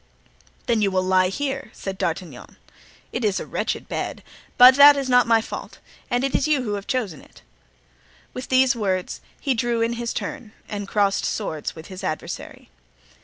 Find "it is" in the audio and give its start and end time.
3.11-3.39, 6.23-6.47